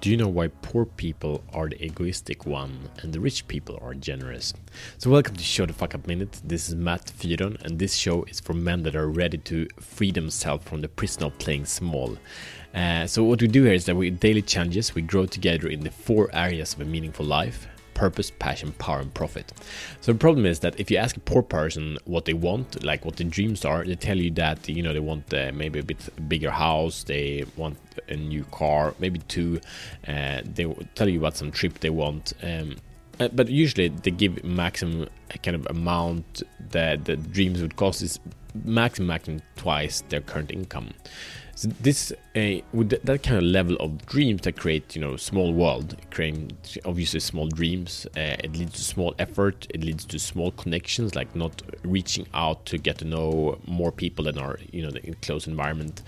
Do 0.00 0.10
you 0.10 0.16
know 0.16 0.28
why 0.28 0.46
poor 0.62 0.84
people 0.84 1.42
are 1.52 1.68
the 1.68 1.84
egoistic 1.84 2.46
one 2.46 2.88
and 3.02 3.12
the 3.12 3.18
rich 3.18 3.48
people 3.48 3.80
are 3.82 3.94
generous? 3.94 4.54
So 4.96 5.10
welcome 5.10 5.34
to 5.34 5.42
Show 5.42 5.66
the 5.66 5.72
Fuck 5.72 5.96
Up 5.96 6.06
Minute. 6.06 6.40
This 6.44 6.68
is 6.68 6.76
Matt 6.76 7.06
Fyron 7.06 7.60
and 7.64 7.80
this 7.80 7.96
show 7.96 8.22
is 8.24 8.38
for 8.38 8.54
men 8.54 8.84
that 8.84 8.94
are 8.94 9.08
ready 9.08 9.38
to 9.38 9.66
free 9.80 10.12
themselves 10.12 10.64
from 10.68 10.82
the 10.82 10.88
prison 10.88 11.24
of 11.24 11.36
playing 11.38 11.64
small. 11.64 12.16
Uh, 12.72 13.08
so 13.08 13.24
what 13.24 13.42
we 13.42 13.48
do 13.48 13.64
here 13.64 13.72
is 13.72 13.86
that 13.86 13.96
we 13.96 14.10
daily 14.10 14.40
challenges, 14.40 14.94
we 14.94 15.02
grow 15.02 15.26
together 15.26 15.66
in 15.66 15.80
the 15.80 15.90
four 15.90 16.30
areas 16.32 16.74
of 16.74 16.80
a 16.80 16.84
meaningful 16.84 17.26
life 17.26 17.66
purpose, 17.98 18.30
passion, 18.38 18.72
power, 18.78 19.00
and 19.00 19.12
profit. 19.12 19.52
So 20.00 20.12
the 20.12 20.18
problem 20.18 20.46
is 20.46 20.60
that 20.60 20.78
if 20.78 20.88
you 20.90 20.96
ask 20.96 21.16
a 21.16 21.20
poor 21.20 21.42
person 21.42 21.98
what 22.04 22.24
they 22.26 22.32
want, 22.32 22.84
like 22.84 23.04
what 23.04 23.16
their 23.16 23.26
dreams 23.26 23.64
are, 23.64 23.84
they 23.84 23.96
tell 23.96 24.16
you 24.16 24.30
that 24.42 24.68
you 24.68 24.82
know 24.82 24.92
they 24.92 25.00
want 25.00 25.34
uh, 25.34 25.50
maybe 25.52 25.80
a 25.80 25.82
bit 25.82 25.98
bigger 26.28 26.52
house, 26.52 27.02
they 27.04 27.44
want 27.56 27.76
a 28.08 28.16
new 28.16 28.44
car, 28.52 28.94
maybe 29.00 29.18
two. 29.28 29.60
Uh, 30.06 30.40
they 30.44 30.64
tell 30.94 31.08
you 31.08 31.18
about 31.18 31.36
some 31.36 31.50
trip 31.50 31.80
they 31.80 31.90
want. 31.90 32.32
Um, 32.42 32.76
uh, 33.20 33.28
but 33.32 33.48
usually 33.48 33.88
they 33.88 34.12
give 34.12 34.44
maximum 34.44 35.08
kind 35.42 35.56
of 35.56 35.66
amount 35.66 36.42
that 36.70 37.04
the 37.04 37.16
dreams 37.16 37.60
would 37.60 37.74
cost 37.74 38.00
is 38.00 38.20
maximum 38.64 39.08
maximum 39.08 39.42
twice 39.56 40.02
their 40.08 40.20
current 40.20 40.52
income. 40.52 40.90
So 41.58 41.66
this 41.80 42.12
uh, 42.36 42.62
with 42.72 42.90
that 42.90 43.24
kind 43.24 43.38
of 43.38 43.42
level 43.42 43.74
of 43.80 44.06
dreams 44.06 44.42
that 44.42 44.56
create 44.56 44.94
you 44.94 45.00
know 45.02 45.16
small 45.16 45.52
world, 45.52 45.96
creating 46.12 46.56
obviously 46.84 47.18
small 47.18 47.48
dreams. 47.48 48.06
Uh, 48.16 48.38
it 48.44 48.52
leads 48.52 48.74
to 48.74 48.84
small 48.84 49.12
effort. 49.18 49.66
It 49.70 49.82
leads 49.82 50.04
to 50.04 50.20
small 50.20 50.52
connections, 50.52 51.16
like 51.16 51.34
not 51.34 51.60
reaching 51.82 52.28
out 52.32 52.64
to 52.66 52.78
get 52.78 52.98
to 52.98 53.04
know 53.04 53.58
more 53.66 53.90
people 53.90 54.26
than 54.26 54.38
are 54.38 54.60
you 54.70 54.82
know 54.82 54.92
in 55.02 55.14
close 55.14 55.48
environment. 55.48 56.02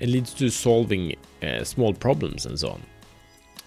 It 0.00 0.08
leads 0.08 0.32
to 0.34 0.48
solving 0.48 1.16
uh, 1.42 1.64
small 1.64 1.92
problems 1.92 2.46
and 2.46 2.58
so 2.58 2.70
on. 2.70 2.82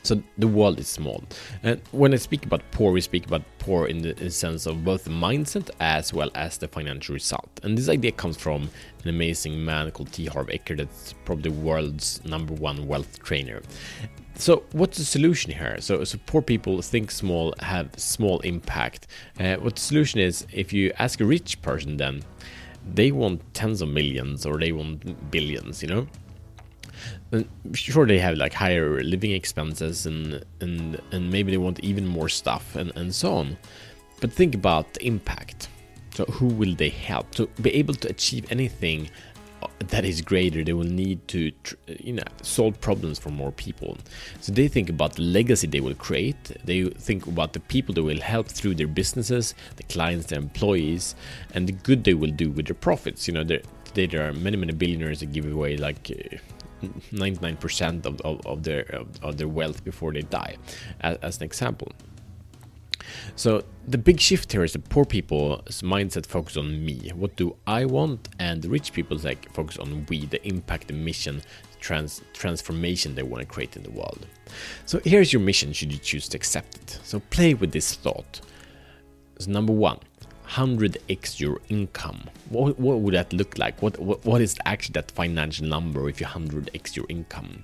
So 0.07 0.23
the 0.37 0.47
world 0.47 0.79
is 0.79 0.87
small. 0.87 1.21
And 1.63 1.81
when 1.91 2.13
I 2.13 2.15
speak 2.15 2.45
about 2.45 2.61
poor, 2.71 2.93
we 2.93 3.01
speak 3.01 3.25
about 3.25 3.43
poor 3.59 3.87
in 3.87 3.97
the, 3.97 4.31
sense 4.31 4.65
of 4.65 4.85
both 4.85 5.03
the 5.03 5.09
mindset 5.09 5.69
as 5.81 6.13
well 6.13 6.31
as 6.33 6.57
the 6.57 6.69
financial 6.69 7.13
result. 7.13 7.49
And 7.63 7.77
this 7.77 7.89
idea 7.89 8.13
comes 8.13 8.37
from 8.37 8.69
an 9.03 9.09
amazing 9.09 9.65
man 9.65 9.91
called 9.91 10.13
T. 10.13 10.27
Harv 10.27 10.47
Eker, 10.47 10.77
that's 10.77 11.13
probably 11.25 11.51
the 11.51 11.57
world's 11.57 12.23
number 12.23 12.53
one 12.53 12.87
wealth 12.87 13.21
trainer. 13.21 13.61
So 14.35 14.63
what's 14.71 14.97
the 14.97 15.03
solution 15.03 15.51
here? 15.51 15.75
So, 15.81 16.05
so 16.05 16.17
poor 16.25 16.41
people 16.41 16.81
think 16.81 17.11
small, 17.11 17.53
have 17.59 17.89
small 17.97 18.39
impact. 18.41 19.07
Uh, 19.37 19.55
what 19.57 19.75
the 19.75 19.81
solution 19.81 20.21
is, 20.21 20.47
if 20.53 20.71
you 20.71 20.93
ask 20.99 21.19
a 21.19 21.25
rich 21.25 21.61
person, 21.61 21.97
then 21.97 22.21
they 22.93 23.11
want 23.11 23.41
tens 23.53 23.81
of 23.81 23.89
millions 23.89 24.45
or 24.45 24.57
they 24.57 24.71
want 24.71 25.31
billions, 25.31 25.81
you 25.83 25.89
know 25.89 26.07
sure 27.73 28.05
they 28.05 28.19
have 28.19 28.35
like 28.37 28.53
higher 28.53 29.03
living 29.03 29.31
expenses 29.31 30.05
and 30.05 30.43
and 30.61 30.99
and 31.11 31.31
maybe 31.31 31.51
they 31.51 31.57
want 31.57 31.79
even 31.81 32.05
more 32.05 32.29
stuff 32.29 32.75
and 32.75 32.91
and 32.95 33.13
so 33.13 33.33
on. 33.33 33.57
But 34.19 34.31
think 34.33 34.55
about 34.55 34.93
the 34.93 35.05
impact. 35.05 35.69
So 36.15 36.25
who 36.25 36.47
will 36.47 36.73
they 36.73 36.89
help 36.89 37.31
to 37.35 37.47
be 37.61 37.71
able 37.75 37.93
to 37.93 38.09
achieve 38.09 38.51
anything 38.51 39.11
uh, 39.61 39.67
that 39.89 40.03
is 40.03 40.21
greater? 40.21 40.63
They 40.63 40.73
will 40.73 40.93
need 41.03 41.27
to 41.27 41.51
you 41.99 42.13
know 42.13 42.23
solve 42.41 42.81
problems 42.81 43.19
for 43.19 43.29
more 43.29 43.51
people. 43.51 43.97
So 44.41 44.51
they 44.51 44.67
think 44.67 44.89
about 44.89 45.13
the 45.13 45.21
legacy 45.21 45.67
they 45.67 45.79
will 45.81 45.93
create. 45.93 46.43
They 46.65 46.85
think 46.89 47.27
about 47.27 47.53
the 47.53 47.59
people 47.59 47.93
they 47.93 48.01
will 48.01 48.21
help 48.21 48.47
through 48.47 48.75
their 48.75 48.87
businesses 48.87 49.53
the 49.75 49.83
clients 49.83 50.27
their 50.27 50.39
employees 50.39 51.13
and 51.53 51.67
the 51.67 51.73
good 51.73 52.03
they 52.03 52.15
will 52.15 52.31
do 52.31 52.49
with 52.49 52.65
their 52.67 52.75
profits. 52.75 53.27
You 53.27 53.35
know 53.35 53.43
there, 53.43 53.61
there 53.93 54.27
are 54.27 54.33
many 54.33 54.57
many 54.57 54.73
billionaires 54.73 55.19
that 55.19 55.31
give 55.31 55.45
away 55.45 55.77
like 55.77 56.09
uh, 56.09 56.37
99% 56.81 58.05
of, 58.05 58.21
of, 58.21 58.45
of, 58.45 58.63
their 58.63 58.81
of, 58.95 59.07
of, 59.23 59.37
their 59.37 59.47
wealth 59.47 59.83
before 59.83 60.11
they 60.13 60.21
die 60.21 60.57
as, 61.01 61.17
as, 61.17 61.37
an 61.37 61.43
example. 61.43 61.91
So 63.35 63.63
the 63.87 63.97
big 63.97 64.19
shift 64.19 64.51
here 64.51 64.63
is 64.63 64.73
the 64.73 64.79
poor 64.79 65.05
people's 65.05 65.81
mindset 65.81 66.25
focus 66.25 66.57
on 66.57 66.85
me. 66.85 67.11
What 67.15 67.35
do 67.35 67.55
i 67.65 67.85
want? 67.85 68.29
And 68.39 68.61
the 68.61 68.69
rich 68.69 68.93
people's 68.93 69.23
like 69.23 69.51
focus 69.53 69.77
on 69.77 70.05
we 70.09 70.25
the 70.25 70.45
impact 70.47 70.87
the 70.87 70.93
mission 70.93 71.41
trans 71.79 72.21
transformation 72.33 73.15
they 73.15 73.23
want 73.23 73.41
to 73.41 73.47
create 73.47 73.75
in 73.75 73.83
the 73.83 73.91
world. 73.91 74.25
So 74.85 74.99
here's 75.03 75.31
your 75.31 75.41
mission 75.41 75.73
should 75.73 75.91
you 75.91 75.99
choose 75.99 76.27
to 76.29 76.37
accept 76.37 76.75
it. 76.75 76.99
So 77.03 77.19
play 77.29 77.53
with 77.53 77.71
this 77.71 77.93
thought. 77.95 78.41
So 79.39 79.51
number 79.51 79.73
one 79.73 79.99
100x 80.47 81.39
your 81.39 81.59
income. 81.69 82.23
What, 82.49 82.79
what 82.79 82.99
would 82.99 83.13
that 83.13 83.33
look 83.33 83.57
like? 83.57 83.81
What, 83.81 83.99
what 83.99 84.25
what 84.25 84.41
is 84.41 84.57
actually 84.65 84.93
that 84.93 85.11
financial 85.11 85.67
number 85.67 86.07
if 86.09 86.21
you 86.21 86.27
100x 86.27 86.95
your 86.95 87.05
income? 87.09 87.63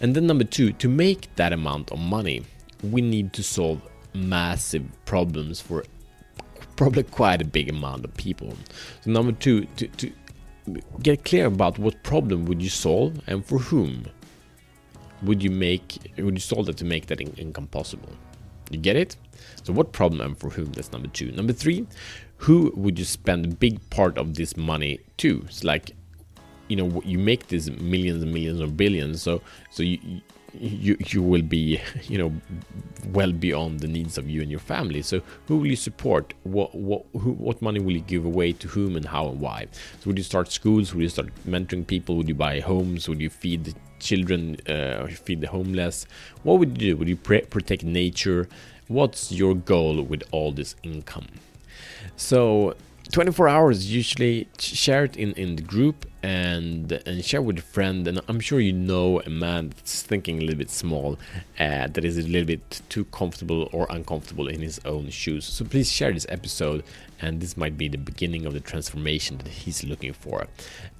And 0.00 0.14
then 0.14 0.26
number 0.26 0.44
two 0.44 0.72
to 0.72 0.88
make 0.88 1.34
that 1.36 1.52
amount 1.52 1.92
of 1.92 1.98
money 1.98 2.44
we 2.82 3.00
need 3.00 3.32
to 3.32 3.42
solve 3.42 3.80
massive 4.12 4.84
problems 5.04 5.60
for 5.60 5.84
probably 6.76 7.02
quite 7.04 7.40
a 7.40 7.44
big 7.44 7.68
amount 7.68 8.04
of 8.04 8.14
people. 8.14 8.54
So 9.02 9.10
number 9.10 9.32
two 9.32 9.64
to, 9.76 9.88
to 9.88 10.12
get 11.02 11.24
clear 11.24 11.46
about 11.46 11.78
what 11.78 12.02
problem 12.02 12.46
would 12.46 12.62
you 12.62 12.68
solve 12.68 13.20
and 13.26 13.44
for 13.44 13.58
whom 13.58 14.06
would 15.22 15.42
you 15.42 15.50
make 15.50 15.98
would 16.18 16.34
you 16.34 16.40
solve 16.40 16.66
that 16.66 16.76
to 16.78 16.84
make 16.84 17.06
that 17.06 17.20
in 17.20 17.32
income 17.34 17.66
possible 17.66 18.10
you 18.70 18.78
get 18.78 18.96
it 18.96 19.16
so 19.62 19.72
what 19.72 19.92
problem 19.92 20.20
and 20.20 20.38
for 20.38 20.50
whom? 20.50 20.72
That's 20.72 20.92
number 20.92 21.08
two. 21.08 21.32
Number 21.32 21.52
three, 21.52 21.86
who 22.38 22.72
would 22.76 22.98
you 22.98 23.04
spend 23.04 23.44
a 23.46 23.48
big 23.48 23.78
part 23.90 24.18
of 24.18 24.34
this 24.34 24.56
money 24.56 25.00
to? 25.18 25.42
It's 25.46 25.64
like, 25.64 25.92
you 26.68 26.76
know, 26.76 27.02
you 27.04 27.18
make 27.18 27.48
these 27.48 27.70
millions 27.70 28.22
and 28.22 28.32
millions 28.32 28.60
or 28.60 28.66
billions. 28.66 29.22
So, 29.22 29.40
so 29.70 29.82
you, 29.82 29.98
you 30.58 30.96
you 31.06 31.22
will 31.22 31.42
be 31.42 31.80
you 32.04 32.18
know 32.18 32.32
well 33.12 33.32
beyond 33.32 33.80
the 33.80 33.88
needs 33.88 34.18
of 34.18 34.28
you 34.28 34.42
and 34.42 34.50
your 34.50 34.60
family. 34.60 35.02
So 35.02 35.20
who 35.46 35.58
will 35.58 35.66
you 35.66 35.76
support? 35.76 36.34
What 36.42 36.74
what 36.74 37.04
who, 37.12 37.32
what 37.32 37.60
money 37.62 37.80
will 37.80 37.92
you 37.92 38.00
give 38.00 38.24
away 38.24 38.52
to 38.52 38.68
whom 38.68 38.96
and 38.96 39.04
how 39.04 39.28
and 39.28 39.40
why? 39.40 39.66
So 40.00 40.06
would 40.06 40.18
you 40.18 40.24
start 40.24 40.50
schools? 40.50 40.94
Would 40.94 41.02
you 41.02 41.08
start 41.08 41.30
mentoring 41.46 41.86
people? 41.86 42.16
Would 42.16 42.28
you 42.28 42.34
buy 42.34 42.60
homes? 42.60 43.08
Would 43.08 43.20
you 43.20 43.30
feed 43.30 43.64
the 43.64 43.74
children 43.98 44.56
uh, 44.68 45.06
feed 45.08 45.40
the 45.40 45.48
homeless? 45.48 46.06
What 46.42 46.58
would 46.58 46.80
you 46.80 46.92
do? 46.92 46.96
Would 46.96 47.08
you 47.08 47.16
protect 47.16 47.84
nature? 47.84 48.48
What's 48.88 49.32
your 49.32 49.54
goal 49.54 50.02
with 50.02 50.22
all 50.30 50.52
this 50.52 50.76
income? 50.82 51.26
So 52.16 52.76
24 53.12 53.48
hours 53.48 53.92
usually 53.92 54.48
share 54.58 55.04
it 55.04 55.16
in 55.16 55.32
in 55.32 55.56
the 55.56 55.62
group 55.62 56.06
and 56.22 56.90
and 57.06 57.24
share 57.24 57.42
with 57.42 57.58
a 57.58 57.62
friend 57.62 58.08
and 58.08 58.18
i'm 58.28 58.40
sure 58.40 58.58
you 58.58 58.72
know 58.72 59.20
a 59.26 59.30
man 59.30 59.68
that's 59.68 60.02
thinking 60.02 60.38
a 60.38 60.40
little 60.40 60.56
bit 60.56 60.70
small 60.70 61.18
uh, 61.60 61.86
that 61.86 62.04
is 62.04 62.16
a 62.18 62.22
little 62.22 62.46
bit 62.46 62.80
too 62.88 63.04
comfortable 63.06 63.68
or 63.72 63.86
uncomfortable 63.90 64.48
in 64.48 64.60
his 64.60 64.80
own 64.84 65.08
shoes. 65.10 65.44
So 65.44 65.64
please 65.64 65.90
share 65.90 66.12
this 66.12 66.26
episode 66.28 66.82
and 67.20 67.40
this 67.40 67.56
might 67.56 67.78
be 67.78 67.88
the 67.88 67.98
beginning 67.98 68.44
of 68.44 68.54
the 68.54 68.60
transformation 68.60 69.38
that 69.38 69.48
he's 69.48 69.84
looking 69.84 70.12
for. 70.12 70.46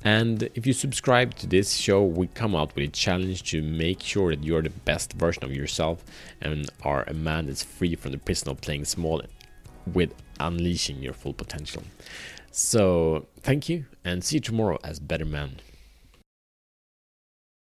And 0.04 0.44
if 0.54 0.66
you 0.66 0.72
subscribe 0.72 1.34
to 1.36 1.46
this 1.46 1.74
show 1.74 2.02
we 2.04 2.28
come 2.28 2.54
out 2.54 2.74
with 2.74 2.84
a 2.84 2.92
challenge 2.92 3.42
to 3.50 3.62
make 3.62 4.02
sure 4.02 4.34
that 4.34 4.44
you're 4.44 4.62
the 4.62 4.70
best 4.70 5.14
version 5.14 5.42
of 5.44 5.54
yourself 5.54 6.04
and 6.40 6.70
are 6.82 7.04
a 7.04 7.14
man 7.14 7.46
that's 7.46 7.62
free 7.62 7.96
from 7.96 8.12
the 8.12 8.18
prison 8.18 8.50
of 8.50 8.60
playing 8.60 8.84
small 8.84 9.22
with 9.92 10.12
unleashing 10.40 11.02
your 11.02 11.12
full 11.12 11.32
potential. 11.32 11.82
So, 12.50 13.26
thank 13.40 13.68
you 13.68 13.86
and 14.04 14.22
see 14.22 14.36
you 14.36 14.40
tomorrow 14.40 14.78
as 14.84 15.00
better 15.00 15.24
man. 15.24 15.60